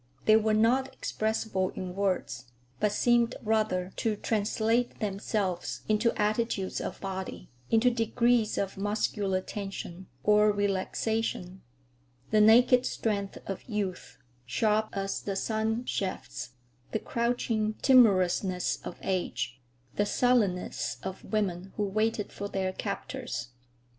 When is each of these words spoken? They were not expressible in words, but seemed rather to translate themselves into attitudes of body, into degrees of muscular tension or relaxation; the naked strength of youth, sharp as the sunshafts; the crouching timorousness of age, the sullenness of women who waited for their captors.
They 0.25 0.35
were 0.35 0.55
not 0.55 0.91
expressible 0.91 1.69
in 1.75 1.93
words, 1.93 2.45
but 2.79 2.91
seemed 2.91 3.35
rather 3.43 3.91
to 3.97 4.15
translate 4.15 4.97
themselves 4.99 5.81
into 5.87 6.19
attitudes 6.19 6.81
of 6.81 6.99
body, 6.99 7.51
into 7.69 7.91
degrees 7.91 8.57
of 8.57 8.77
muscular 8.79 9.41
tension 9.41 10.07
or 10.23 10.51
relaxation; 10.51 11.61
the 12.31 12.41
naked 12.41 12.83
strength 12.87 13.37
of 13.45 13.63
youth, 13.69 14.17
sharp 14.47 14.89
as 14.93 15.21
the 15.21 15.35
sunshafts; 15.35 16.53
the 16.93 16.97
crouching 16.99 17.75
timorousness 17.83 18.79
of 18.83 18.97
age, 19.03 19.61
the 19.97 20.05
sullenness 20.07 20.97
of 21.03 21.23
women 21.25 21.73
who 21.77 21.83
waited 21.83 22.31
for 22.33 22.47
their 22.47 22.73
captors. 22.73 23.49